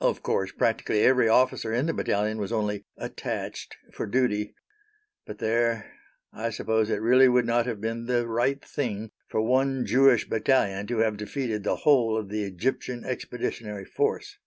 [0.00, 4.54] Of course practically every officer in the battalion was only "attached" for duty,
[5.26, 5.94] but there
[6.32, 10.86] I suppose it really would not have been the "right thing" for one Jewish Battalion
[10.86, 14.38] to have defeated the whole of the Egyptian Expeditionary Force!